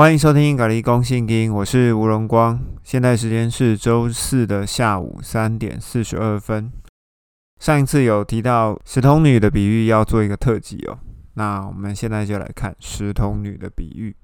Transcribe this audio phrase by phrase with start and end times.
[0.00, 2.58] 欢迎收听《咖喱公信经》，我是吴荣光。
[2.82, 6.72] 现在时间是周四的下午三点四十二分。
[7.58, 10.98] 上一次有提到石童女的比喻，要做一个特辑哦。
[11.34, 14.16] 那我们现在就来看石童女的比喻。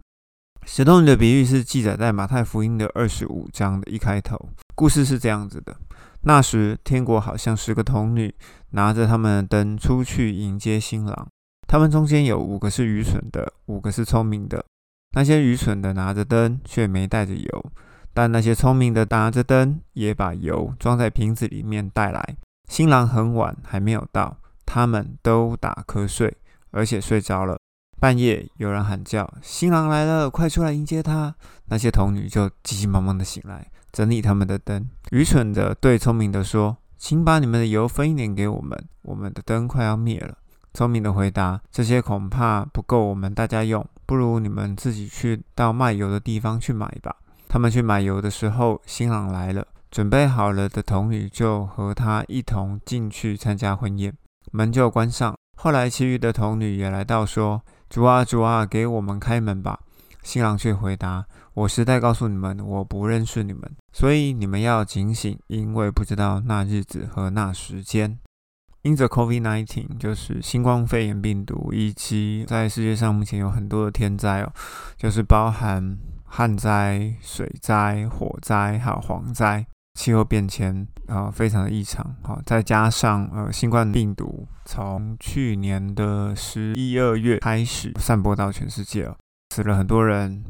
[0.65, 4.49] 石童女的比喻是记载在马太福音的二十五章的一开头。
[4.75, 5.77] 故事是这样子的：
[6.23, 8.35] 那时，天国好像十个童女
[8.71, 11.29] 拿着他们的灯出去迎接新郎。
[11.69, 14.65] 他们中间有五个是愚蠢的，五个是聪明的。
[15.17, 17.71] 那些愚蠢的拿着灯，却没带着油；
[18.13, 22.37] 但那些聪明的拿着灯，也把油装在瓶子里面带来。
[22.69, 26.37] 新郎很晚还没有到，他们都打瞌睡，
[26.71, 27.57] 而且睡着了。
[27.99, 31.35] 半夜有人喊叫：“新郎来了，快出来迎接他！”
[31.71, 34.87] 那些童女就急急忙忙的醒来，整理他们的灯。
[35.13, 40.37] 愚蠢的对聪明的说：“请把你们的油分一点给我们，我们的灯快要灭了。”
[40.75, 47.17] 聪明的回答：“这些恐怕不够我们大家用，不如你们自己去到卖油的地方去买吧。”
[47.49, 54.13] 他们去买油的时候，新郎来了，准备好了的童女就和他一同进去参加婚宴，
[54.53, 55.37] 门就关上。
[55.57, 59.79] 后来，其余的童女也来到，说：“主啊，主啊，给我们开门吧。”
[60.23, 68.19] 新郎却回答：“我实在告诉你们，我不认识你们，所以你们要警醒，因为不知道那日子和那时间。”
[68.87, 74.53] 因着 COVID-19，就是新冠肺炎病毒，以及在世界上目前有很多的天灾哦，
[74.97, 79.67] 就是包含旱灾、水灾、火灾，还有蝗灾，
[79.99, 82.15] 气候变迁啊，非常的异常。
[82.23, 89.17] 好，再加上呃，新冠病毒从去年的十一二月开始散播到全世界哦，
[89.53, 90.45] 死了很多人。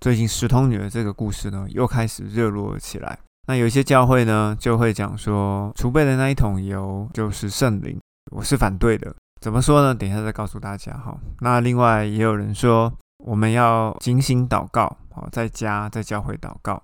[0.00, 3.16] 最近石通女的这个故事呢，又开始热络了起来。
[3.48, 7.96] 那有一些教会呢，就会讲说，储备的那一桶油就是圣灵，
[8.32, 9.14] 我是反对的。
[9.40, 9.94] 怎么说呢？
[9.94, 11.16] 等一下再告诉大家哈。
[11.40, 16.82] 那另外也有人说，我们要精心祷告，好，在家在教会祷告，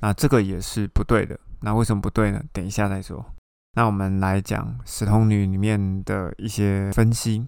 [0.00, 1.38] 那这个也是不对的。
[1.62, 2.42] 那为什么不对呢？
[2.52, 3.24] 等一下再说。
[3.74, 7.46] 那我们来讲十童女里面的一些分析。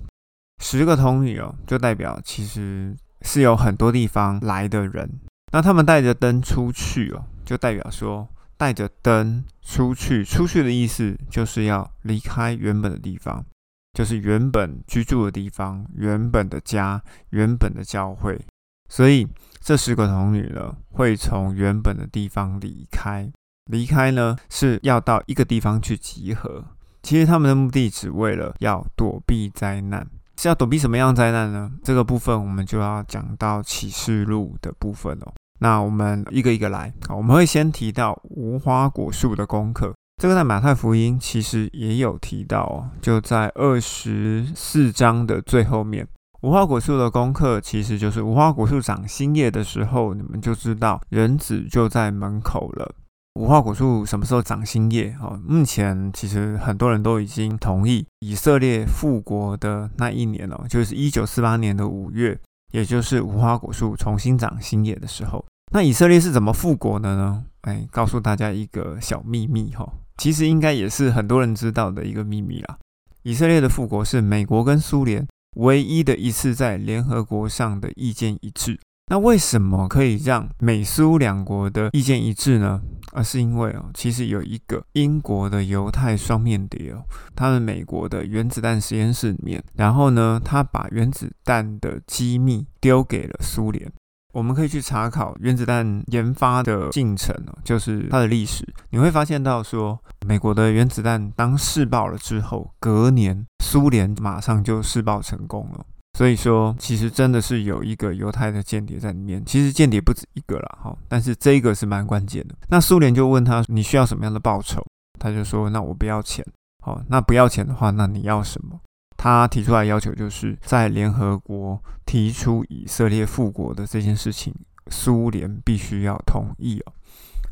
[0.62, 5.20] 十个童女哦，就代表其实是有很多地方来的人，
[5.52, 8.26] 那他们带着灯出去哦，就代表说。
[8.56, 13.44] 带着灯出去，出去的意思就是要离开原本的地方，
[13.92, 18.40] 就是原本居住的地方、原本的家、原本的教会。
[18.88, 19.26] 所以
[19.60, 23.30] 这十个童女呢，会从原本的地方离开。
[23.70, 26.62] 离开呢，是要到一个地方去集合。
[27.02, 30.06] 其实他们的目的只为了要躲避灾难，
[30.36, 31.72] 是要躲避什么样灾难呢？
[31.82, 35.32] 这个部分我们就要讲到启示录的部分哦。
[35.64, 46.06] 那我们一个一个来我们会先提到无花果树的功课，这个在马太福音其实也有提到哦，就在二十四章的最后面。
[46.42, 52.94] 无花果树的功课其实就是无花果树长新叶的时候，你们就知道人子就在门口了。
[53.40, 55.16] 无花果树什么时候长新叶？
[55.22, 62.38] 哦，目前其实很多人都已经同意，以色列复国的那一年哦，就是一九四八年的五月。
[62.72, 65.44] 也就是无花果树重新长新叶的时候，
[65.74, 67.44] 那以色列是怎么复国的呢？
[67.62, 69.84] 哎，告诉大家一个小秘密哈，
[70.16, 72.78] 其实应该也是很多人知道的一个秘密啦。
[73.24, 75.26] 以色列的复国是美国跟苏联
[75.56, 78.78] 唯一的一次在联合国上的意见一致。
[79.10, 82.80] 那为什么可以让美苏两国的意见一致呢？
[83.10, 87.02] 而是因为哦，其实有一个英国的犹太双面谍哦，
[87.34, 93.92] 他们美国的原子弹实验室里面，然后呢，他把原子弹的机密丢给了苏联。
[94.34, 105.86] 我们可以去查考原子弹研发的进程，就是它的历史，你会发现到说，美国的原子弹当试爆了之后，隔年苏联马上就试爆成功了。
[106.18, 109.42] 所以说，其实真的是有一个犹太的间谍在里面。
[109.44, 112.54] 其实间谍不止一个啦，哈，但是这个是蛮关键的。
[112.68, 114.84] 那苏联就问他，你需要什么样的报酬？
[115.18, 116.44] 他就说，那我不要钱。
[116.84, 118.80] 好，那不要钱的话，那你要什么？
[119.24, 124.54] 他提出来要求就是在联合国提出以色列复国的这件事情，
[124.90, 126.92] 苏联必须要同意哦。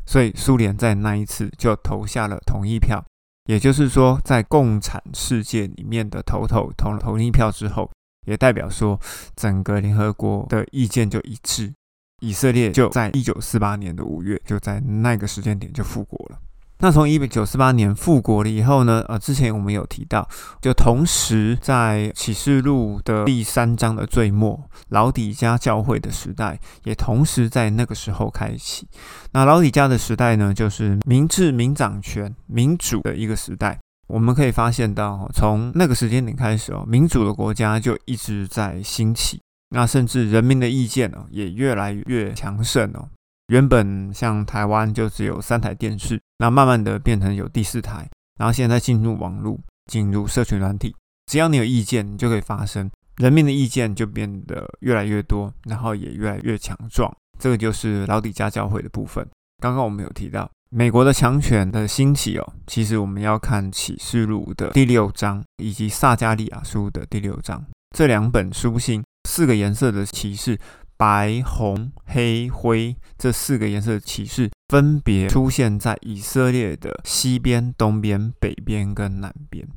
[0.05, 3.03] 所以苏联在那一次就投下了同意票，
[3.45, 7.89] 也就是说，在共产世界里面的头头投了同意票之后。
[8.27, 8.97] 也代表说，
[9.35, 11.73] 整个联合国的意见就一致，
[12.21, 16.39] 以色列就在一九四八年的五月，就在那个时间点就复国了。
[16.83, 19.01] 那从一九四八年复国了以后呢？
[19.07, 20.27] 呃，之前我们有提到，
[20.61, 28.85] 就同时在启示录的第三章的最末，老底家教会的时代也同时在那个时候开启。
[29.31, 33.79] 那老底家的时代呢，就是民治、民掌权、民主的一个时代。
[34.07, 39.39] 我们可以发现到，从那个时间点开始哦，民主的国家就一直在兴起。
[39.69, 43.07] 那甚至人民的意见哦，也越来越强盛哦。
[43.47, 48.09] 原本像台湾就只有三台电视，那慢慢的变成有第四台，
[48.39, 49.59] 然后现在进入网络，
[49.91, 50.95] 进入社群软体，
[51.25, 57.13] 只要你有意见，你就可以发声，人民的意见就变得越来越多，然后也越来越强壮。
[57.37, 59.27] 这个就是老底家教会的部分。
[59.61, 69.03] 刚刚我们有提到美国的强权的兴起哦，其实我们要看启示录的第六章以及撒加利亚书的第六章这两本书信。
[69.25, 70.59] 四个颜色的骑士，
[71.03, 79.67] 白、红、黑、灰，这四个颜色的骑士分别出现在以色列的西边、东边、北边跟南边。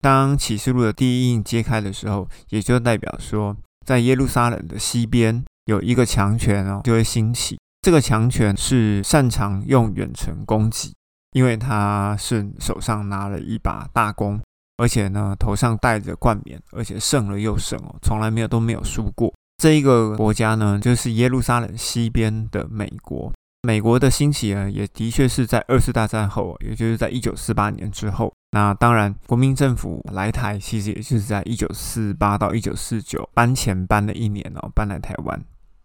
[0.00, 3.54] 当启示录的第一印揭开的时候，也就代表说，
[3.84, 7.58] 在耶路撒冷的西边有一个强权哦，就会兴起。
[7.82, 10.94] 这个强权是擅长用远程攻击，
[11.32, 14.40] 因为他是手上拿了一把大弓。
[14.78, 19.30] 而且呢，头上戴着冠冕，而且胜了又胜哦，从来没有都没有输过。
[19.60, 23.30] 这一个国家呢，就是耶路撒冷西边的美国。
[23.68, 28.32] 美国的兴起呢，也的确是在二次大战后，也就是在一九四八年之后。
[28.52, 35.38] 那当然，国民政府来台，其实也就是在一九四八到一九四九搬前搬了一年哦，搬来台湾。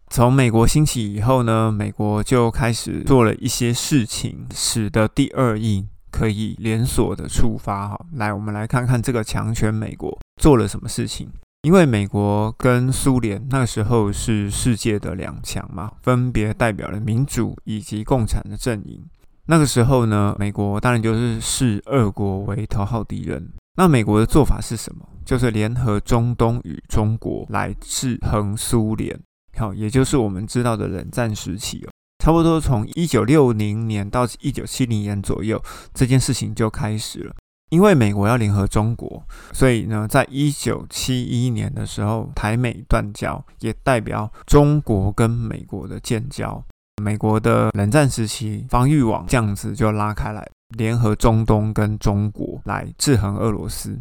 [0.08, 5.86] 从美国兴起以后呢，美国就开始做了一些事情，使得第二印。
[6.08, 11.28] 可以连锁的触发哈，来，我们来看看这个强权美国做了什么事情。
[11.66, 19.04] 因为美国跟苏联那个时候是世界的两强嘛，分别代表了民主以及共产的阵营。
[19.46, 23.50] 那个时候呢，美国当然就是视俄国为头号敌人。
[23.76, 25.04] 那美国的做法是什么？
[25.24, 29.18] 就是联合中东与中国来制衡苏联，
[29.56, 31.90] 好，也就是我们知道的冷战时期哦。
[32.22, 35.60] 差不多从一九六零年到一九七零年左右，
[35.92, 37.34] 这件事情就开始了。
[37.70, 39.22] 因为美国要联合中国，
[39.52, 46.62] 所以呢，在一九七一年的时候，台美断交，也代表中国跟美国的建交。
[47.02, 54.00] 美国的冷战时期防御网这样子就拉开来，联合中东跟中国来制衡俄罗斯。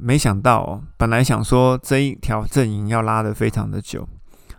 [0.00, 4.08] 没想到，本来想说这一条阵营要拉得非常的久。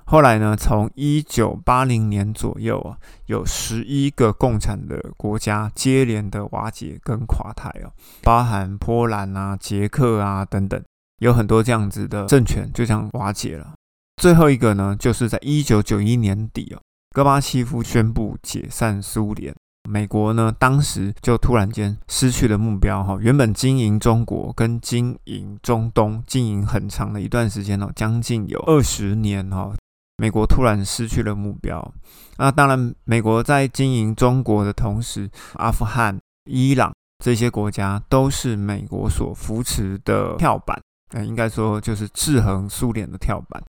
[0.09, 0.55] 后来呢？
[0.55, 7.91] 从一九八零年左右啊，有十一个共产的国家接连的瓦解跟垮台哦，
[8.23, 10.81] 包含波兰啊、捷克啊等等，
[11.19, 13.73] 有很多这样子的政权就这样瓦解了。
[14.15, 16.79] 最后一个呢，就是在一九九一年底哦，
[17.13, 19.53] 戈巴契夫宣布解散苏联，
[19.89, 29.73] 美国呢当时就突然间失去了目标哈，原本经营中国跟经营中东经营很长的一段时间哦，将近有二十年哈。
[30.19, 31.93] 美国突然失去了目标，
[32.37, 36.19] 那当然，美国在经营中国的同时，阿富汗、
[36.49, 36.91] 伊朗
[37.23, 40.81] 这些国家都是美国所扶持的跳板，
[41.11, 43.61] 呃，应该说就是制衡苏联的跳板。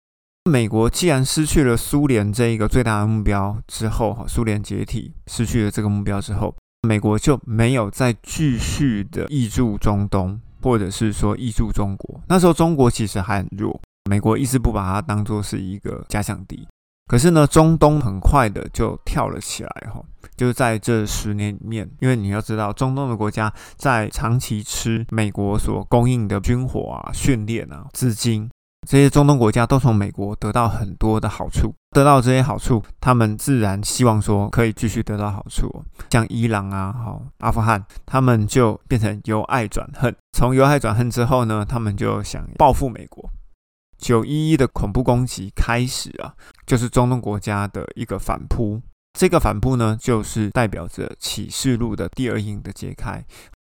[0.50, 6.56] 美国既然失去了苏联这一个最大的目标之后，哈，苏联解体失去了这个目标之后，
[6.88, 12.18] 美国就没有再继续的挹注中东，或者是说挹注中国。
[12.26, 13.78] 那时候中国其实还很弱。
[14.08, 16.66] 美国一直不把它当做是一个假想敌，
[17.06, 20.02] 可是呢，中东很快的就跳了起来哈，
[20.34, 28.50] 就是在这十年里面，因为你要知道，中东的国家在长期吃美国所供应的军火啊、训练啊、资金，
[28.88, 43.28] 这些中东国家都从美国得到很多的好处，得到这些好处，他们自然希望说可以继续得到好处，像伊朗啊、好阿富汗，他们就变成由爱转恨，从由爱转恨之后呢，他们就想报复美国。
[43.98, 46.32] 九一一的恐怖攻击开始啊，
[46.66, 48.80] 就是中东国家的一个反扑。
[49.18, 53.24] 这个反扑呢，就是代表着启示录的第二印的揭开。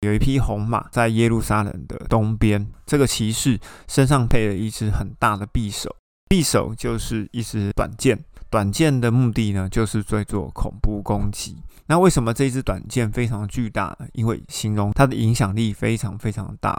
[0.01, 5.96] 有一匹红马在耶路撒冷的东边，这个骑士身上配了一只很大的匕首，
[6.29, 8.24] 匕首就是一支短剑。
[8.50, 11.58] 短剑的目的呢，就是在做恐怖攻击。
[11.87, 13.95] 那为什么这支短剑非常巨大？
[14.13, 16.75] 因为形容它的影响力非常非常大。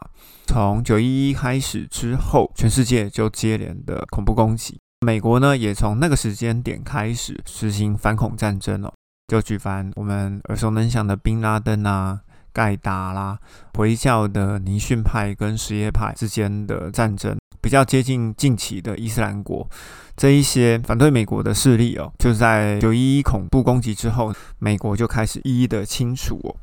[0.47, 4.79] 从九一一开始之后，全世界就接连的恐怖攻击。
[5.07, 8.93] 美国呢，也从那个时间点开始实行反恐战争了，
[9.29, 12.21] 就举凡我们耳熟能详的宾拉登啊、
[12.53, 13.39] 盖达啦、
[13.75, 17.37] 回教的尼训派跟什叶派之间的战争。
[17.67, 19.69] 比较接近近期的伊斯兰国，
[20.17, 26.55] 这一些反对美国的势力哦，就在九一一恐怖攻击之后，美国就开始一一的清除哦。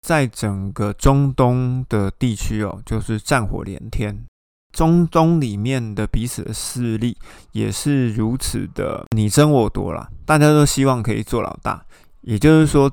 [0.00, 4.24] 在整个中东的地区哦，就是战火连天，
[4.72, 7.14] 中东里面的彼此的势力
[7.52, 11.84] 也是如此的你争我夺啦，大家都希望可以做老大，
[12.22, 12.90] 也就是说，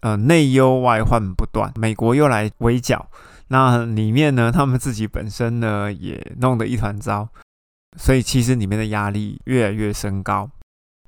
[0.00, 3.08] 呃，内忧外患不断，美国又来围剿。
[3.48, 7.28] 那里面呢，他们自己本身呢也弄得一团糟。
[7.98, 10.50] 所以其实里面的压力越来越升高。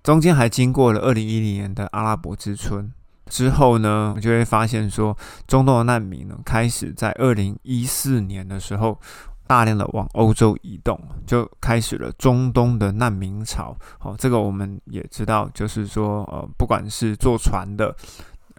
[0.02, 2.90] 中间还经过了二零一零年的阿拉伯之春
[3.26, 5.14] 之后呢，我就会发现说，
[5.46, 8.98] 中东的难民呢开始在二零一四年的时候
[9.46, 13.76] 大量的往欧洲移动，就开始了中东的难民潮。
[13.98, 17.94] 好，这个我们也知道，就是说，呃，不管是坐船的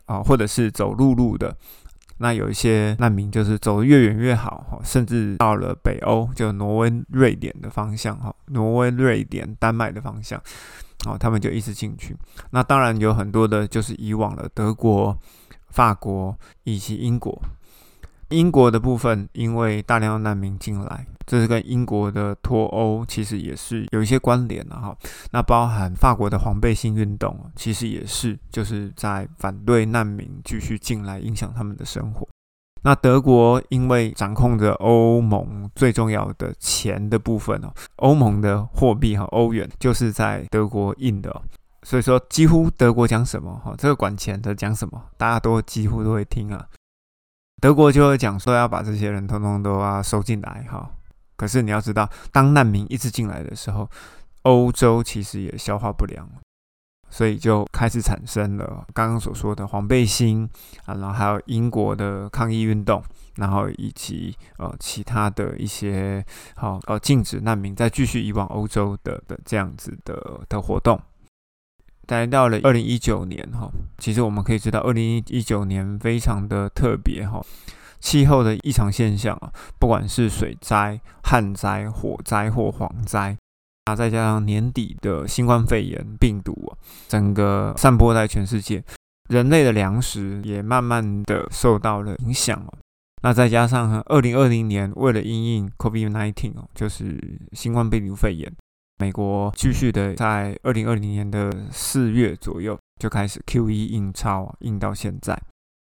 [0.05, 1.55] 啊，或者是走陆路的。
[2.19, 10.39] 那有一些难民就是走得越远越好哈，甚至到了北欧，就挪威、瑞典的方向哈，挪威、瑞典、丹麦的方向，
[11.05, 12.15] 哦，他们就一直进去。
[12.51, 15.17] 那当然有很多的，就是以往的德国、
[15.69, 17.41] 法国以及英国。
[18.29, 24.95] 英国的部分，因为大量难民进来，这是跟英国的脱欧其实也是有一些关联的哈。
[25.31, 32.27] 那包含法国的黄背心运动，其实也是就是在反对难民继续进来，影响他们的生活。
[32.81, 41.41] 那德国因为掌控着欧盟最重要的钱的部分哦，欧盟的货币和，欧元就是在德国印的，
[41.83, 46.65] 所以说几乎德国讲什么哈，这个管钱的讲什么，大家都几乎都会听啊。
[47.59, 50.89] 德国就会讲说要把这些人通通都要收进来哈，
[51.35, 53.89] 可是你要知道，当难民一直进来的时候，
[54.43, 56.27] 欧洲其实也消化不良，
[57.09, 60.49] 所以就开始产生了刚刚所说的黄背心
[60.85, 63.03] 啊，然后还有英国的抗议运动，
[63.35, 66.23] 然后以及呃其他的一些
[66.55, 70.99] 好呃禁止难民再继续移往欧洲的的这样子的的活动。
[72.09, 77.39] 来到了二零一九年哈，其实我们可以知道，二零一九年非常的特别哈，
[77.99, 83.37] 气候的异常现象啊，不管是水灾、旱灾、火灾或蝗灾，
[83.85, 88.83] 啊，再加上年底的新冠肺炎病毒啊，整个散播在全世界，
[89.29, 92.73] 人类的粮食也慢慢的受到了影响哦。
[93.21, 98.51] 那再加上二零二零年为了因应 COVID-19 哦，就是新冠病毒肺炎。
[98.99, 105.41] 美国继续的在二零二零年的四月左右就开始 Q E 印钞，印到现在。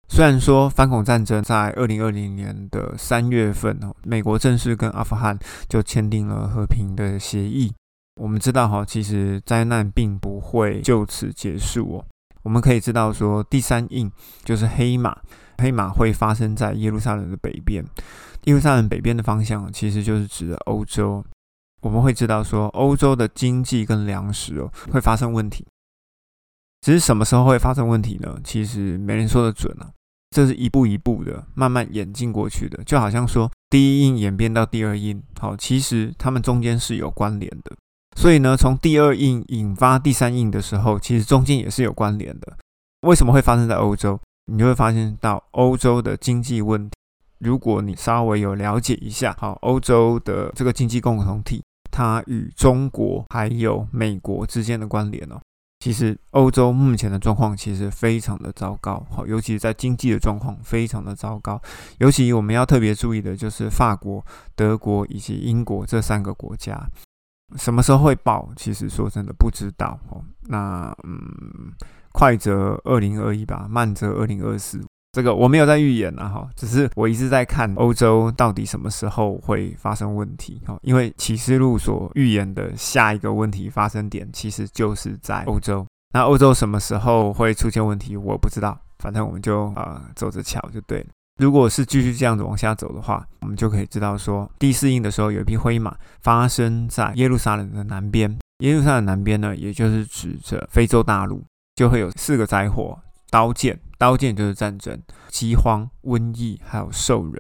[0.08, 7.73] 虽然说反恐战争在二零二零年的三月份哦，美国正式跟阿富汗就签订了和平的协议。
[8.20, 12.04] 我们知道哈，其实灾难并不会就此结束哦。
[12.42, 14.12] 我们可以知道说，第三印
[14.44, 15.18] 就是黑马，
[15.58, 17.82] 黑马会发生在耶路撒冷的北边。
[18.44, 21.25] 耶路撒冷北边的方向其实就是指的欧洲。
[21.87, 25.64] 我们会知道说，欧洲的经济跟粮食哦会发生问题，
[26.81, 28.37] 只是什么时候会发生问题呢？
[28.43, 29.88] 其实没人说的准啊，
[30.31, 37.76] 这是一步一步的慢慢演进过去的，就好像说第一印演变到第二印，好，其实它们中间是有关联的。
[38.16, 42.57] 所以呢，从第二印引发第三印的时候，其实中间也是有关联的。
[43.02, 44.19] 为什么会发生在欧洲？
[44.50, 46.97] 你就会发现到欧洲的经济问题。
[47.38, 51.62] 如果你稍微有了解一下，好，欧洲的这个经济共同体，
[51.97, 55.41] 它与中国还有美国之间的关联哦，
[55.81, 61.59] 其实欧洲目前的状况其实非常的糟糕，好，尤其是在经济的状况非常的糟糕，
[61.97, 64.23] 尤其我们要特别注意的就是法国、
[64.55, 66.79] 德国以及英国这三个国家，
[67.57, 68.50] 什么时候会爆？
[68.57, 70.23] 其实说真的不知道哦。
[70.49, 71.73] 那嗯，
[72.12, 74.85] 快则二零二一吧，慢则二零二四。
[75.16, 85.87] 这个我没有在预言啊，哈，只是我一直在看欧洲到底什么时候会发生问题，哈，因为启示录所预言的下一个问题发生点其实就是在欧洲。
[86.12, 91.06] 那欧洲什么时候会出现问题，我不知道，反正我们就啊走着瞧就对了。
[91.40, 101.42] 如果是继续这样子往下走的话，我们就可以知道说，第四印的时候有一匹灰马发生在耶路撒冷的南边，耶路撒冷南边呢，也就是指着非洲大陆，
[101.75, 102.99] 就会有四个灾祸。
[103.28, 107.35] 刀剑，刀剑就是战争、饥荒、瘟疫，还有兽人。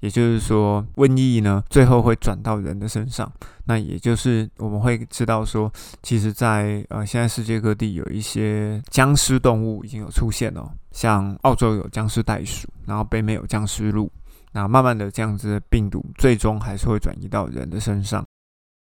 [0.00, 3.32] 也就是说，瘟疫呢，最后会转到人的身上。
[3.64, 14.12] 那也就是我们会知道说，其实，在呃，现在世界各地有一些僵尸动物已经有出现了，像澳洲有僵尸袋鼠，然后北美有僵尸鹿。
[14.52, 18.24] 那慢慢的，这样子的病毒最终还是会转移到人的身上。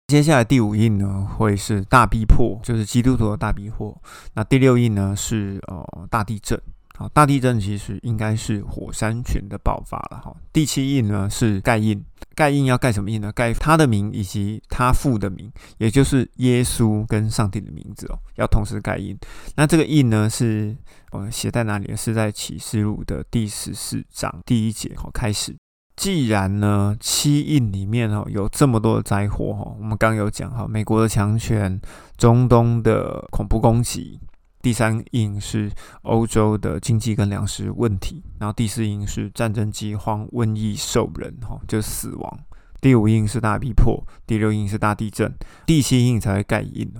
[0.07, 3.97] 接下来第五印呢，会是大逼迫，就是基督徒的大逼迫。
[4.33, 6.61] 那第六印呢，是呃大地震。
[6.97, 10.35] 好，大地震其实应该是火山群的爆发了哈。
[10.51, 13.31] 第七印呢是盖印，盖印要盖什么印呢？
[13.31, 19.15] 盖他的名以及他父的名，也就是耶稣跟上帝的名字哦，要同时盖印。
[19.55, 20.75] 那这个印呢是
[21.11, 21.95] 呃写在哪里？
[21.95, 25.55] 是在启示录的第十四章第一节好开始。
[25.95, 31.79] 既然呢，七印里面哦有这么多的灾祸哈，我们刚有讲哈，美国的强权，
[32.17, 34.19] 中东的恐怖攻击，
[34.67, 35.71] 第三印是
[36.01, 42.39] 欧洲的经济跟粮食问题，然后第四印是战争、饥荒、瘟疫、兽人哈，就死亡。
[42.81, 45.33] 第五印是大逼迫，第六印是大地震，
[45.65, 46.91] 第七印才会盖印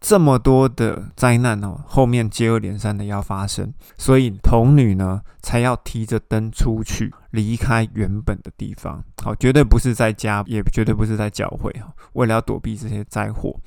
[0.00, 9.04] 这么多的灾难哦，后面接二连三的要发生，所以童女呢才要提着灯出去，离开原本的地方。
[9.22, 11.92] 好，绝对不是在家，也绝对不是在教会哈。
[12.14, 13.60] 为了要躲避这些灾祸，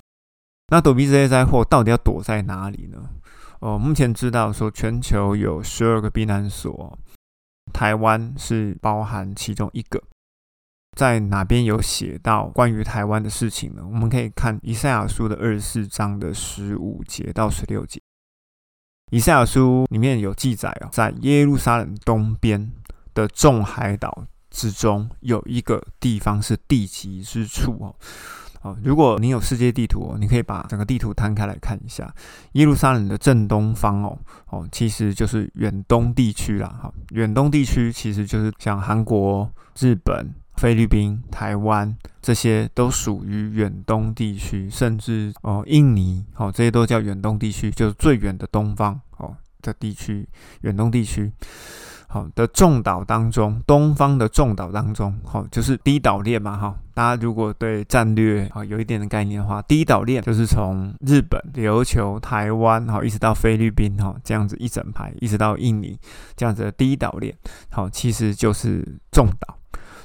[0.69, 2.97] 那躲避这些灾祸，到底要躲在哪里呢？
[3.63, 6.99] 哦，目前知道说全球有十二个避难所，
[7.71, 10.03] 台湾是包含其中一个。
[10.97, 13.81] 在哪边有写到关于台湾的事情呢？
[13.85, 18.01] 我们可以看以赛亚书的二十四章的十五节到十六节。
[19.11, 22.69] 以赛亚书里面有记载哦，在耶路撒冷东边
[23.13, 27.95] 的众海岛之中，有一个地方是地极之处哦。
[28.63, 32.13] 哦，如果你有世界地图哦，你可以把整个地图摊开来看一下，
[32.53, 34.17] 耶路撒冷的正东方哦，
[34.49, 36.67] 哦，其实就是远东地区啦。
[36.81, 40.33] 哈，远东地区其实就是像韩国、日本。
[40.55, 50.29] 菲律宾、台湾这些都属于远东地区，甚至哦，印尼哦，这些都叫远东地区，就是最远的东方哦的地区，
[50.61, 51.31] 远东地区
[52.13, 56.75] 好的众岛当中，东方的众岛当中，好就是第一岛链嘛哈。
[56.93, 65.97] 大家如果对战略啊有一点的概念的话，第一岛链就是从日本、琉球、台湾好一直到菲律宾哈，这样子一整排，一直到印尼
[66.35, 67.35] 这样子的第一岛链，
[67.71, 69.57] 好其实就是众岛。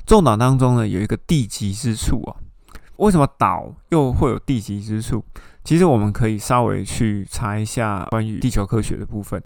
[0.06, 2.40] 众岛当中呢，有一个地极之处啊。
[2.96, 5.22] 为什么岛又会有地极之处？
[5.62, 9.42] 其实我们可以稍微去查一下关于地球科学的部分，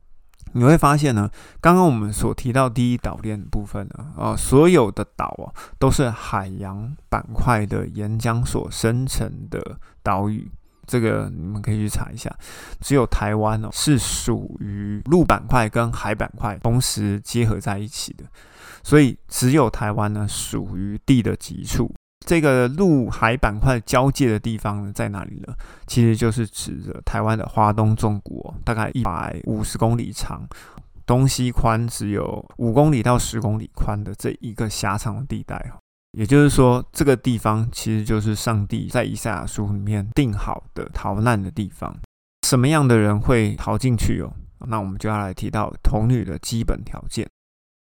[0.53, 1.31] 你会发现呢，
[1.61, 10.51] 刚刚我们所提到第一岛链的部分呢，啊，所有的岛啊，都是海洋板块的岩浆所生成的岛屿。
[10.85, 12.35] 这个你们可以去查一下。
[12.81, 18.25] 只有台湾哦，是属于陆板块跟海板块同时结合在一起的。
[18.83, 21.95] 所以只有台湾呢属于地的极处，
[22.25, 25.55] 这个陆海板块交界的地方在哪里呢？
[25.87, 30.47] 其实就是指着台湾的华东纵谷，大概一百五十公里长，
[31.05, 35.79] 东西宽只有五公里到十公里宽的这一个狭长的地带哈。
[36.13, 41.95] 也就是说，这个地方其实就是上帝在以赛亚书里面定好的逃难的地方。
[42.47, 44.31] 什么样的人会逃进去哦？
[44.67, 47.27] 那我们就要来提到童女的基本条件。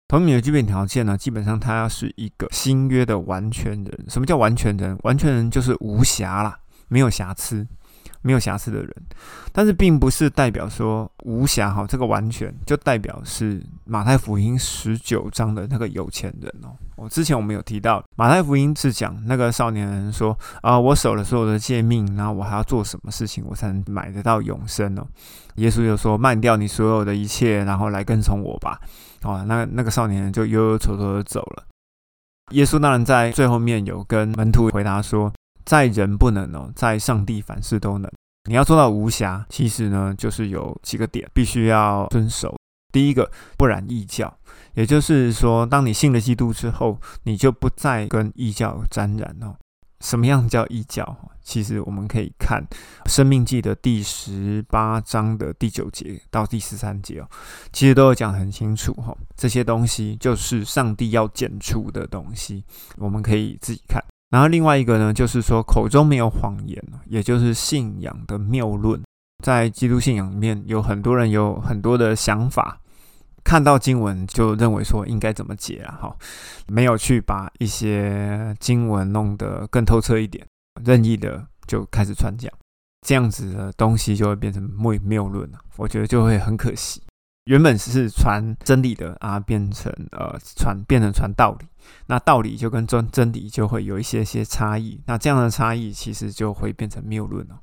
[0.07, 4.05] 同女的基本条件呢，基本上他要是一个新约的完全人。
[4.09, 4.97] 什么叫完全人？
[5.03, 7.67] 完全人就是无瑕啦，没有瑕疵，
[8.21, 8.95] 没有瑕疵的人。
[9.51, 16.77] 但是并不是代表说无瑕哈，这个完全就代表是马太福音十九章的那个有钱人哦。
[16.97, 25.05] 我之前我们有提到，马太福音是讲那个少年人说啊，我守了所有的诫命，然后我还要做什么事情，我才能买得到永生呢？
[25.57, 28.79] 耶稣就说，卖掉你所有的一切，然后来跟从我吧。
[29.25, 31.65] 哦，那那个少年就忧忧愁愁的走了。
[32.51, 35.33] 耶稣当然在最后面有跟门徒回答说，
[35.65, 38.11] 在人不能哦，在上帝凡事都能。
[38.49, 42.55] 你要做到无瑕，其实呢就是有几个点必须要遵守。
[42.93, 44.33] 第一个，不染异教，
[44.75, 49.57] 也就是说，当你信了基督之后，你就不再跟异教沾染哦。
[50.05, 51.17] 什么样叫异教？
[51.43, 52.63] 其实我们可以看
[53.11, 57.29] 《生命记》的第十八章的第九节到第十三节哦，
[57.73, 59.17] 其实都有讲很清楚哈。
[59.35, 62.63] 这些东西就是上帝要剪除的东西，
[62.99, 64.03] 我们可以自己看。
[64.31, 69.03] 然后另外一个呢，就是说口中没有谎言，也就是信仰的谬论。
[69.43, 72.79] 在基督信仰里面，有很多人有很多的想法。
[73.45, 75.99] 看到经文就认为说应该怎么解啊？
[76.01, 76.17] 哈，
[76.67, 80.45] 没有去把一些经文弄得更透彻一点，
[80.83, 82.51] 任意的就开始传讲，
[83.07, 85.59] 这样子的东西就会变成谬谬论了。
[85.77, 87.03] 我觉得就会很可惜。
[87.45, 91.67] 原本是传真理的啊，变成呃传变成传道理，
[92.07, 94.99] 那道理就跟真真理就会有一些些差异。
[95.05, 97.61] 那这样的差异其实就会变成谬论了。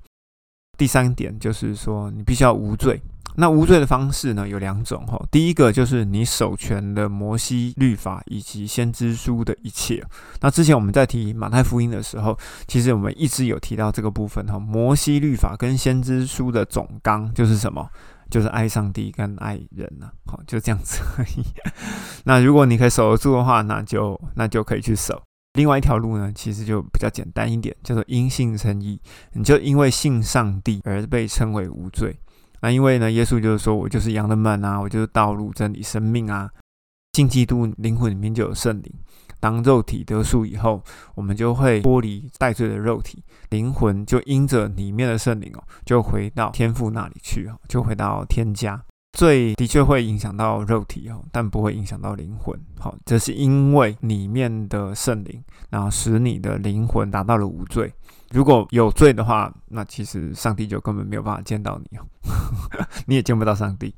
[0.77, 3.01] 第三点就是说，你必须要无罪。
[3.35, 10.03] 那无罪的方式呢有两种哈，第一个就是你守全的摩西律法以及先知书的一切。
[10.41, 17.89] 那之前我们在提马太福音的时候，其实我们一直有提到这个部分哈，摩西律法跟先知书的总纲就是什么？
[18.29, 21.43] 就是爱上帝跟爱人呐，好就这样子而已。
[22.23, 25.21] 那如果你可以守得住的话，那就那就可以去守。
[25.55, 28.97] 另外一条路呢，其实就比较简单一点，叫做因信称义，
[29.33, 32.17] 你就因为信上帝而被称为无罪。
[32.61, 36.49] 那因为呢，耶稣就是说我就是羊的门啊，我就是道路、真理、生命啊。
[37.13, 38.93] 信基督，灵魂里面就有圣灵。
[39.39, 40.81] 当肉体得赎以后，
[41.15, 48.81] 我们就会脱离带罪的肉体，灵魂就因着里面的圣灵哦，就回到天父那里去哦，就回到天家。
[49.17, 52.57] 罪的确会影响到肉体哦，但不会影响到灵魂。
[52.79, 57.91] 好，这是因为里面的圣灵，然后使你的灵魂达到了无罪。
[58.31, 62.05] 如果有罪的话，那其实上帝就根本没有办法见到你哦，
[63.07, 63.93] 你也见不到上帝。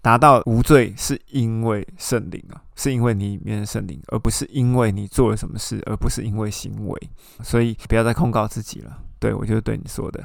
[0.00, 7.10] 达到无罪是因为圣灵啊，是因为你里面的圣灵，而不是因为你做了什么事，而不是因为行为。
[7.40, 8.98] 所以不要再控告自己了。
[9.20, 10.24] 对我就是对你说的。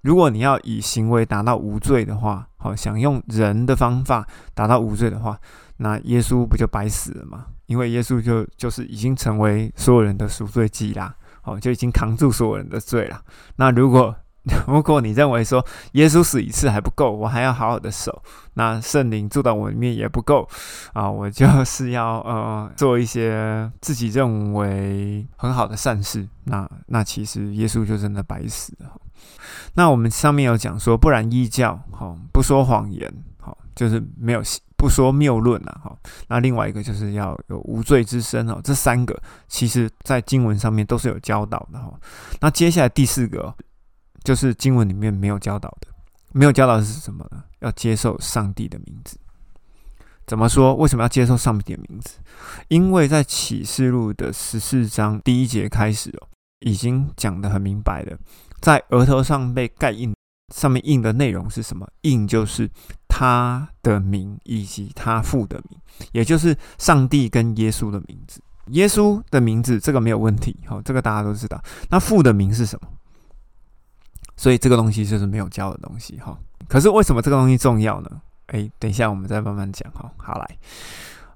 [0.00, 5.38] 如果你要以行为达到无罪的话，好，想用人的方法达到无罪的话，
[5.76, 7.46] 那耶稣不就白死了吗？
[7.66, 13.20] 因为耶稣就就是已经成为所有人的赎罪祭啦，哦，就已经扛住所有人的罪了。
[13.56, 14.14] 那如果
[14.68, 20.46] 如果你认为说耶稣死一次还不够，我还要好好的守，那圣灵住到我里面也不够
[20.92, 28.90] 啊，我就是要呃做一些自己认为很好的善事，那那其实耶稣就真的白死了。
[29.76, 34.42] 那我们上面有讲说，不然异教，好不说谎言，好就是没有
[34.76, 35.96] 不说谬论了，哈。
[36.28, 41.92] 那另外一个就是要有无罪之身哦，这三个其实在经文上面都是有教导的哈。
[42.40, 43.54] 那接下来第四个
[44.22, 45.88] 就是经文里面没有教导的，
[46.32, 47.44] 没有教导是什么呢？
[47.60, 49.16] 要接受上帝的名字。
[50.26, 50.74] 怎么说？
[50.74, 52.16] 为什么要接受上帝的名字？
[52.68, 56.28] 因为在启示录的十四章第一节开始哦，
[56.60, 58.16] 已经讲得很明白了。
[58.60, 60.14] 在额头上被盖印，
[60.54, 61.86] 上面印的内容是什么？
[62.00, 62.70] 印就是
[63.16, 65.78] 他的名以及他父的名，
[66.10, 68.42] 也就是上帝跟耶稣的名字。
[68.70, 71.62] 耶稣的名字这个没有问题，好，这个大家都知道。
[71.90, 72.88] 那父的名是什么？
[74.36, 76.36] 所以这个东西就是没有教的东西，哈。
[76.66, 78.10] 可是为什么这个东西重要呢？
[78.48, 80.10] 诶，等一下我们再慢慢讲，哈。
[80.16, 80.58] 好来，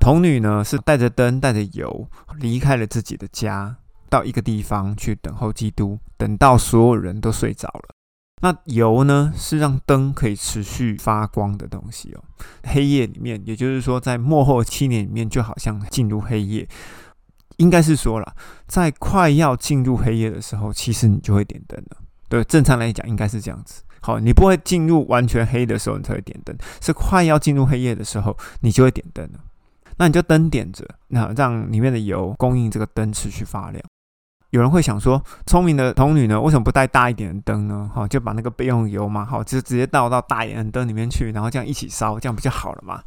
[0.00, 2.08] 童女呢是带着灯带着油
[2.40, 3.76] 离开了自己的家。
[4.10, 7.94] 到一个地方去等候基督，等到所有人都睡着了。
[8.40, 12.22] 那油呢，是让灯可以持续发光的东西哦。
[12.64, 16.68] 黑夜里面，也就是说，在末后七年里面，就好像进入黑夜。
[17.57, 18.37] 应该是说了，
[18.68, 21.96] 在快要进入黑夜的时候，其实你就会点灯了。
[22.29, 23.83] 对，正常来讲应该是这样子。
[24.01, 29.40] 好，你不会进入完全黑的时候你才会点灯，是快要进入黑夜的时候，你就会点灯了。
[29.96, 33.83] 那你就灯点着，那让里面的油供应这个灯持续发亮。
[34.50, 37.90] 有人会想说，聪明的童女呢，为什么不带大一点的灯呢？
[37.94, 43.02] 哈，就把那个备用油嘛，好，就直接倒到大一点的灯里面去，然后这样一起烧，这样不就好了嘛？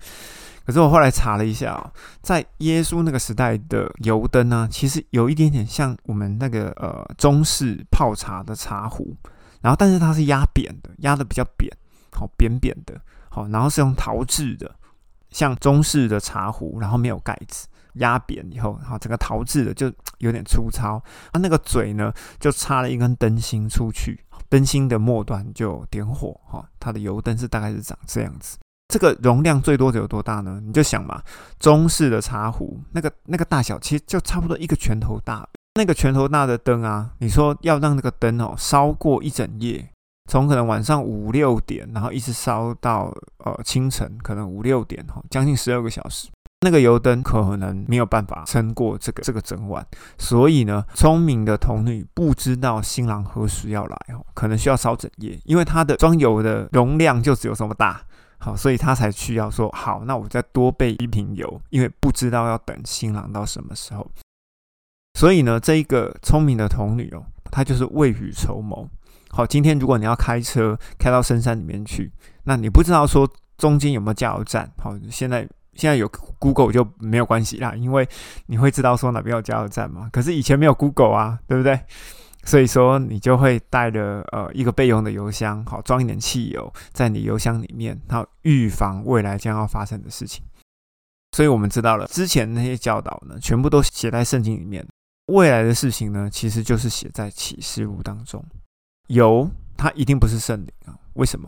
[0.64, 9.18] 可是我后来查了一下，哦在耶稣那个时代的油灯呢，其实有一点点像我们那个呃中式泡茶的茶壶，
[9.62, 11.76] 然后但是它是压扁的，压的比较扁，
[12.12, 14.70] 好扁扁的，好，然后是用陶制的，
[15.32, 17.68] 像中式的茶壶，然后没有盖子。
[17.94, 20.96] 压扁以后，好，整个陶制的就有点粗糙。
[21.32, 26.40] 啊，那个嘴呢，就插了一根灯芯出去，灯芯的末端就点火。
[26.46, 28.58] 哈，它的油灯是大概是长这样子。
[28.88, 30.62] 这个容量最多有多大呢？
[30.62, 31.22] 你就想嘛，
[31.60, 35.48] 中式的茶壶，那个那个大小其实就差不多一个拳头大。
[35.76, 39.90] 那个拳头大的灯啊，你说要让那个灯哦烧过一整夜，
[40.30, 46.28] 从可能晚上五六点，然后一直烧到呃清晨，可能五六点哈，将近十二个小时。
[46.64, 49.84] 那个油灯可能没有办法撑过这个这个整晚，
[50.20, 58.00] 所以呢，聪明的童女不知道新郎何时要来哦，可能需要烧整夜，因为它的装油的容量就只有这么大，
[58.38, 64.08] 好，所以他才需要说好，那我再多备一瓶油，因为不知道要等新郎到什么时候。
[65.18, 68.88] 所以呢，这一个聪明的童女哦，她就是未雨绸缪。
[69.32, 72.12] 好，今天如果你要开车开到深山里面去，
[72.44, 75.50] 那你不知道说中间有没有加油站，好，现在。
[75.76, 76.08] 现在有
[76.40, 78.08] Google 就没有关系啦，因为
[78.48, 80.10] 你会知道说哪边有加油站嘛。
[80.12, 81.80] 可是以前没有 Google 啊，对不对？
[82.44, 90.44] 所以说你就会带着呃一个备用的油箱，好装一点汽油在你油箱里面，好预防未来将要发生的事情。
[91.34, 94.86] 所以我们知道了之前那些教导呢，全部都写在圣经里面。
[95.28, 98.44] 未来的事情呢，其实就是写在启示录当中。
[99.08, 100.98] 油它一定不是圣灵啊？
[101.14, 101.48] 为什么？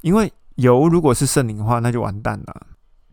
[0.00, 2.66] 因为油如果是圣灵的话，那就完蛋了。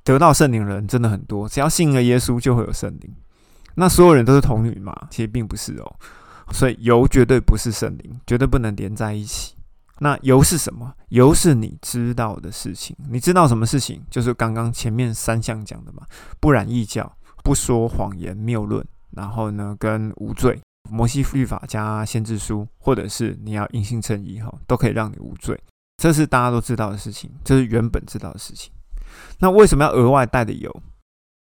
[0.10, 3.16] 得到圣灵的人真的很多，只要信了耶稣就会有圣灵。
[3.76, 4.94] 那所有人都是童女吗？
[5.12, 5.96] 其实并不是哦。
[6.52, 9.56] 所以油绝对不是圣灵，绝对不能连在一起。
[10.00, 10.92] 那油是什么？
[11.10, 12.98] 油是你知道的事情。
[13.08, 14.02] 你知道什么事情？
[14.10, 16.02] 就是刚刚前面三项讲的嘛。
[16.40, 25.58] 不染异教，不说谎言谬论，然后呢，跟无罪，摩西律法加先知书，或者是你要因信称义哈，都可以让你无罪。
[25.98, 28.72] 这是大家都知道的事情，这是原本知道的事情。
[29.40, 30.82] 那为什么要额外带的油？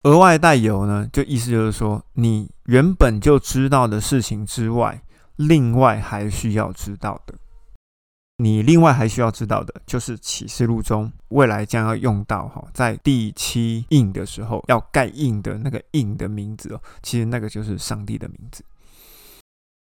[0.03, 1.07] 额外带油呢？
[1.11, 5.01] 就意思就是说，你原本就知道的事情之外，
[5.35, 7.33] 另外还需要知道的。
[8.37, 18.63] 你另外还需要知道的就是启示录中未来将要用到哈，在第七印的时候要盖印的那个印的名字哦，其实那个就是上帝的名字。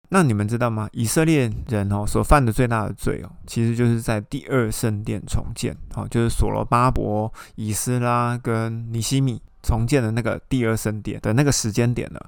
[0.09, 0.87] 那你们知道吗？
[0.91, 12.19] 以色列人哦所犯的最大的罪哦，其实就是在第二圣殿重建，哦，就是所罗巴伯、以斯拉跟尼西米重建的那个第二圣殿的那个时间点呢。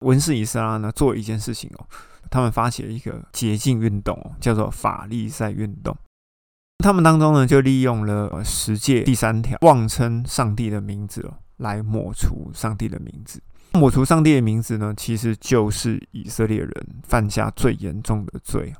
[0.00, 1.86] 文士以斯拉呢做一件事情哦，
[2.30, 5.96] 他们发起了一个洁净运动哦，叫做法利赛运动。
[6.84, 13.40] 他们当中呢就利用了十诫第三条，妄称上帝的名字哦，来抹除上帝的名字。
[13.72, 18.72] 抹除上帝的名字呢，其实就是以色列人犯下最严重的罪。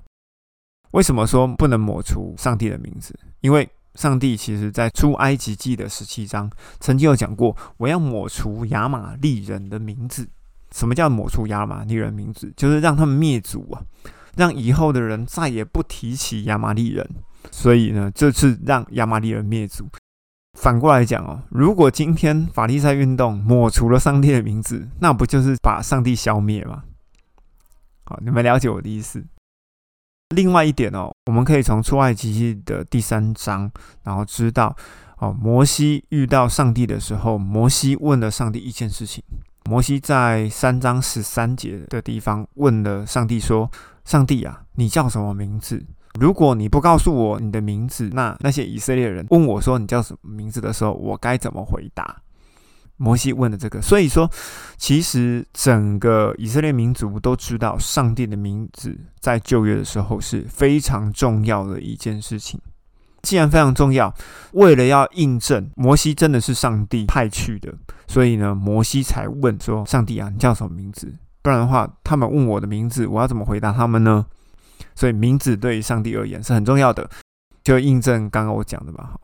[0.92, 3.18] 为什么说不能抹除上帝的名字？
[3.40, 10.26] 因为上帝其实在出埃及记的十七章曾经有讲过，我要抹除亚玛利人的名字。
[10.72, 12.52] 什么叫抹除亚玛利人名字？
[12.56, 13.82] 就是让他们灭族啊，
[14.36, 17.06] 让以后的人再也不提起亚玛利人。
[17.50, 19.86] 所以呢，这次让亚玛利人灭族。
[20.56, 26.82] 反过来讲哦，如果今天法利赛运动抹除了上帝的名字，那不就是把上帝消灭吗？
[28.04, 29.24] 好，你们了解我的意思。
[30.34, 33.70] 另外一点哦，我们可以从出埃及记的第三章，
[34.02, 34.74] 然后知道
[35.18, 39.22] 哦，摩西遇到上帝的时候，摩西问了上帝一件事情。
[39.68, 43.70] 摩西在三章十三节的地方问了上帝说
[44.04, 45.84] ：“上帝啊，你叫什么名字？”
[46.18, 52.22] 如果你不告诉我你的名字，那那些以色列人问我说你叫什么名字的时候，我该怎么回答？
[52.98, 54.30] 摩西问的这个，所以说，
[54.78, 62.58] 其实整个以色列民族都知道上帝的名字在旧约的时候是非常重要的一件事情。
[63.20, 64.14] 既然非常重要，
[64.52, 67.74] 为了要印证摩西真的是上帝派去的，
[68.06, 71.12] 所以呢，摩西才问说：“上帝啊，你叫什么名字？
[71.42, 74.24] 不然的话，他们问我的名字，我要怎么回答他们呢？”
[74.96, 77.08] 所以名字对于上帝而言是很重要的，
[77.62, 79.14] 就印证刚刚我讲的吧。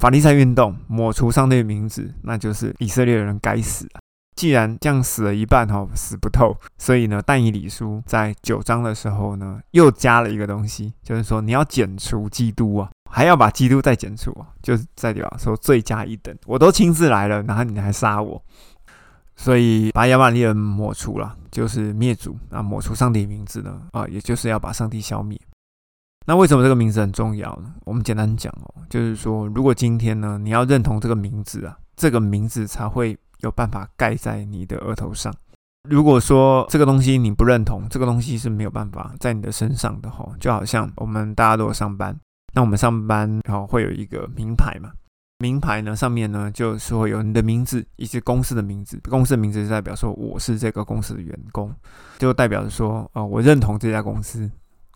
[0.00, 3.86] 法利赛运动抹除上帝的名字，那就是以色列人该死！
[4.34, 18.40] 既然这样死了一半哈，死不透，所以呢，但以理书在九章的时候呢，又加了一个东西，就是说你要剪除基督啊，还要把基督再剪除啊，就是在表说罪加一等，我都亲自来了，然后你还杀我。
[19.38, 22.60] 所以把亚玛利人抹除了，就是灭族啊！
[22.60, 25.40] 抹除上帝名字呢，啊，也就是要把上帝消灭。
[26.26, 27.72] 那为什么这个名字很重要呢？
[27.84, 35.32] 我们简单讲哦，就是说，如果今天呢，你要认同这个名字啊，这个名字才会有办法盖在你的额头上。
[35.88, 40.28] 如果说这个东西你不认同，这个东西是没有办法在你的身上的哈。
[40.40, 42.14] 就好像我们大家都有上班，
[42.52, 44.90] 那我们上班然后会有一个名牌嘛。
[45.40, 49.00] 名牌呢，上面呢就是会有你的名字以及公司的名字。
[49.08, 51.72] 公司的名字就代表说我是这个公司的员工，
[52.18, 54.50] 就代表着说，呃，我认同这家公司。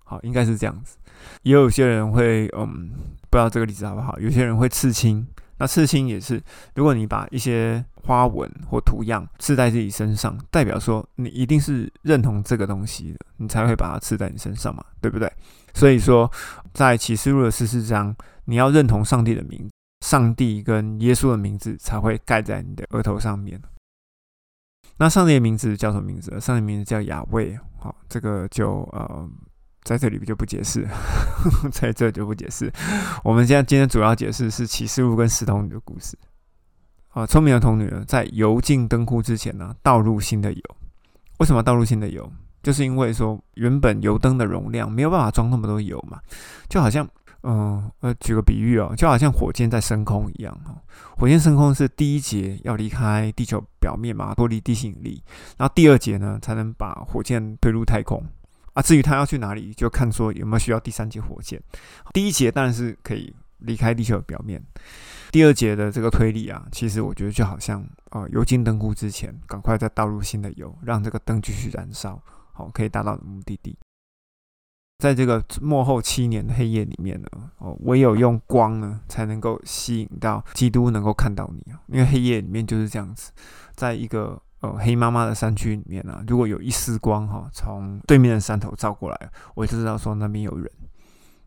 [0.05, 0.96] 好，应该是这样子。
[1.42, 2.90] 也有些人会，嗯，
[3.31, 4.18] 不知道这个例子好不好？
[4.18, 5.24] 有些人会刺青，
[5.59, 6.42] 那刺青也是，
[6.74, 15.33] 如果你把一些花纹或图样刺在自己身上，代表说你一定是认同这个东西的，你才会把它刺在你身上嘛，对不对？
[15.72, 16.28] 所以说，
[16.74, 19.70] 在启示录的十四章，你要认同上帝的名。
[20.03, 23.59] 上帝跟耶稣的名字才会盖在你的额头上面。
[24.99, 26.38] 那上帝的名字叫什么名字？
[26.41, 27.57] 上帝名字叫亚卫。
[27.79, 29.31] 好，这个就呃
[29.85, 30.87] 在这里就不解释，
[31.71, 32.71] 在这就不解释。
[33.23, 36.19] 我们现在今天主要解释是启示录跟石童女的故事。
[37.11, 40.62] 啊，聪明的童女呢，在油尽灯枯之前呢，倒入新的油。
[41.38, 42.31] 为什么倒入新的油？
[42.62, 46.21] 就是因为说原本油灯的容量没有办法装那么多油嘛，
[46.69, 47.09] 就好像。
[47.44, 50.81] 嗯，呃，举个比喻哦，就好像火箭在升空一样哈。
[51.18, 55.22] 火箭升空是第一节要离开地球表面嘛，脱离地心引力，
[55.57, 58.24] 然后第二节呢才能把火箭推入太空
[58.74, 58.83] 啊。
[58.83, 61.61] 至于它要去哪里，就看说有没有需要第三节火箭。
[62.12, 64.62] 第一节当然是可以离开地球表面，
[65.31, 73.76] 第二节的这个推力啊，其实我觉得就好像呃，油尽灯枯之前，赶快再倒入新的油，让这个灯继续燃烧，好，可以达到目的地。
[75.03, 81.83] 在这个幕后七年的黑夜里面呢，哦，唯有用光呢，才能够吸引到基督能够看到你啊。
[81.88, 83.33] 因为黑夜里面就是这样子，
[83.75, 90.71] 在一个呃黑麻麻的山区里面呢，如果有一丝光哈，从对面的山头照过来，我就知道说那边有人，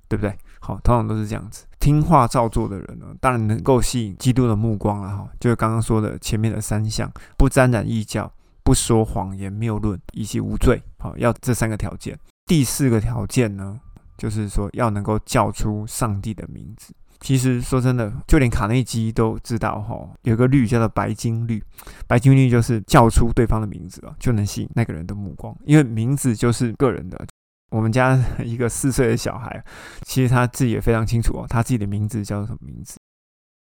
[0.10, 0.38] 对不对？
[0.60, 5.30] 好，通常都是这样子，听话照做的人呢，当然能够吸引基督的目光了哈。
[5.40, 8.30] 就是刚刚说的前面的三项：不沾染异教，
[8.66, 10.84] 不说谎言谬论，以及无罪。
[11.00, 12.20] 好，要这三个条件。
[12.46, 13.80] 第四个条件呢，
[14.18, 16.94] 就是说要能够叫出上帝的名字。
[17.22, 21.64] 其实说真的，就连卡内基都知道哈，有个律叫做白金律。
[22.06, 27.26] 白金律就是叫出对方的名字啊，就能吸引那个人的目光，因为名字就是个人的。
[27.72, 29.64] 我们家一个四岁的小孩，
[30.04, 32.98] 其实他自己也非常清楚哦，他自己的名字叫做什么名字。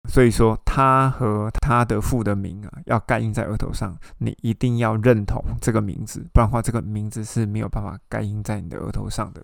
[0.07, 9.43] 所以说，他和他的父的名啊，要盖印在额头上，你一定要认同这个名字，不然的话，这个名字是没有办法盖印在你的额头上的。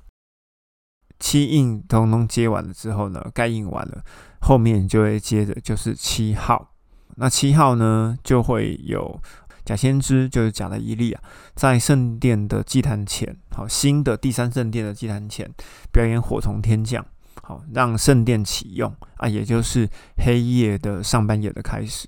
[1.20, 4.04] 七印通通接完了之后呢，盖印完了，
[4.42, 6.74] 后面就会接着就是七号。
[7.16, 9.22] 那七号呢，就会有
[9.64, 11.22] 假先知，就是假的伊利啊，
[11.56, 15.50] 在圣殿的祭坛前，好新的第三圣殿的祭坛前，
[15.92, 17.06] 表演火从天降。
[17.46, 22.08] 好，让圣殿启用啊，也就是黑夜的上半夜的开始。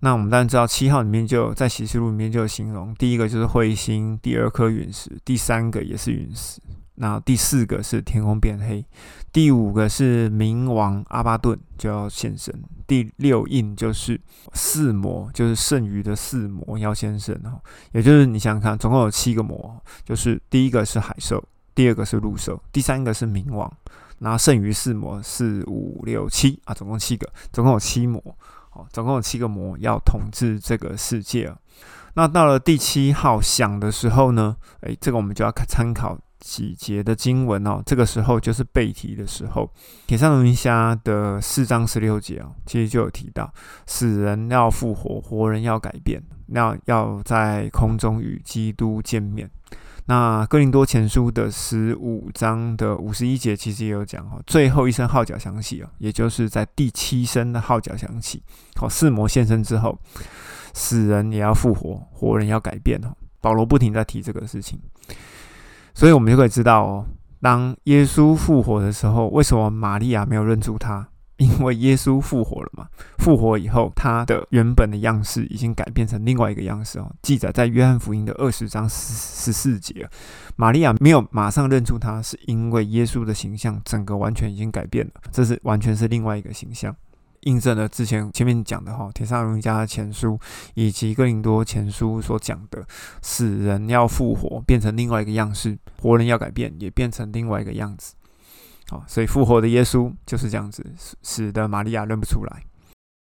[0.00, 6.60] 那我们当然知道，七号里面就在启示录里面就有形容，第一个就是彗星，第二颗陨石，第三个也是陨石，
[6.96, 8.84] 那第四个是天空变黑，
[9.32, 12.52] 第五个是冥王阿巴顿就要现身，
[12.88, 14.20] 第六印就是
[14.52, 17.58] 四魔，就是剩余的四魔要现身哈，
[17.92, 23.72] 也就是你想想看，总共有七个魔，就是第一个是海兽，第二个是陆兽，第三个是冥王。
[24.18, 28.20] 然后剩余四魔，四五六七啊，总共七个，总共有七魔，
[28.72, 31.52] 哦，总共有七个魔要统治这个世界。
[32.14, 37.82] 那到了第七号响的时候呢，诶，这个我们就要看参考几节的经文哦。
[37.84, 39.70] 这个时候就是背题的时候，
[40.06, 43.52] 铁上龙虾的四章十六节哦，其实就有提到，
[43.86, 49.50] 死人要复活，活人要改变，那要在空中与基督见面。
[50.08, 58.42] 那哥林多前书的十五章的五十一节，其实也有讲哦，最后一声号角响起哦，也就是在第七声的号角响起，
[58.76, 59.98] 好，四魔现身之后，
[60.72, 63.08] 死人也要复活，活人要改变哦。
[63.40, 64.78] 保罗不停在提这个事情，
[65.92, 67.06] 所以我们就可以知道哦，
[67.40, 71.08] 当耶稣复活的时候，为什么玛利亚没有认出他？
[71.38, 77.12] 因为耶稣复活了嘛，复活以后，他的原本的样式已经改变成另外一个样式哦。
[77.20, 80.08] 记载在约翰福音的二十章十十四节，
[80.56, 86.96] 玛利亚没有马上认出他，是因为耶稣的形象整个完全已经改变了，这是完全是另外一个形象，
[87.42, 90.40] 印证了之前前面讲的哈，《铁上荣家的前书
[90.72, 92.82] 以及哥林多前书所讲的，
[93.20, 98.14] 死人要复活，变成另外一个样式；活人要改变，也变成另外一个样子。
[98.88, 100.84] 好，所以复活的耶稣就是这样子，
[101.22, 102.62] 使得玛利亚认不出来。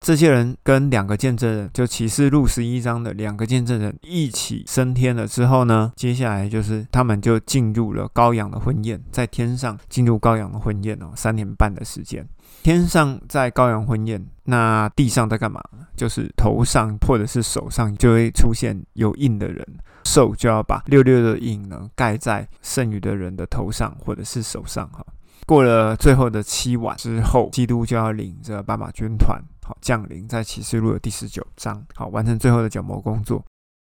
[0.01, 12.27] 这些人跟两个见证人，就启示录十一章的两个见证人一起升天了之后呢，接下来就是他们就进入了羔羊的婚宴，在天上进入羔羊的婚宴哦，三年半的时间。
[12.62, 15.62] 天上在羔羊婚宴，那地上在干嘛？
[15.94, 19.66] 就是头上或者是手上就会出现有印的人，
[20.05, 25.05] 兽就要把六六的印呢盖在剩余的人的头上或者是手上哈。
[25.51, 29.37] 过了最后的七晚之后，基督就要领着斑马军团
[29.67, 33.45] 好降临在启示录的第十九章，好完成最后的角膜工作。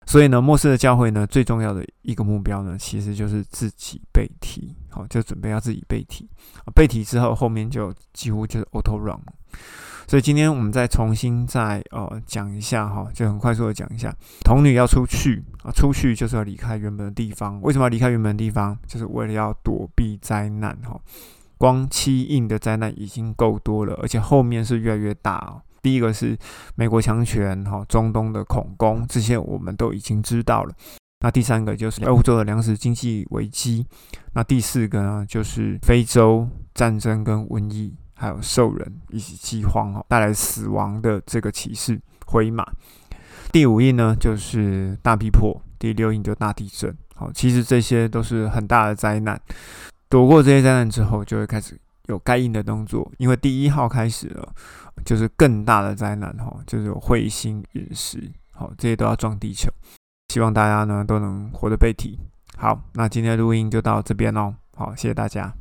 [0.06, 6.30] 所以呢，末世的教会呢，最重要的一个目标呢，其实就是自己背题，好就准备要自己背题。
[6.76, 9.20] 背题之后，后面就几乎就是 auto run。
[10.08, 14.16] 所以今天我们再重新再呃讲一下哈，就很快速的讲一下，
[14.46, 17.60] 童女要出去啊，出去就是要离开原本的地方。
[17.64, 18.78] 为什么要离开原本的地方？
[18.86, 21.02] 就是为了要躲避灾难哈。
[21.58, 25.62] 光七印的灾难已经够多了，而且后面是越来越大哦。
[25.82, 26.38] 第一个是
[26.76, 30.74] 美国强权，哈，中东的恐攻，这些我们都已经知道了。
[31.22, 33.86] 那第三个就是欧洲的粮食经济危机。
[34.34, 42.68] 那第四个呢，就是非洲战争跟瘟疫，还有兽人以及饥荒，哈，带来死亡的这个启示灰马。
[43.52, 45.60] 第五印呢，就是大逼迫。
[45.80, 46.96] 第六印就大地震。
[47.16, 49.40] 好，其实这些都是很大的灾难。
[50.10, 53.12] 躲过这些灾难之后，就会开始有该应的动作。
[53.18, 54.54] 因为第一号开始了，
[55.06, 59.70] 就是更大的灾难哈，就是有彗星、陨石，好，这些都要撞地球。
[60.30, 62.20] 希望大家呢都能活得被提。
[62.58, 64.54] 好，那今天的录音就到这边喽。
[64.76, 65.54] 好，谢谢大家。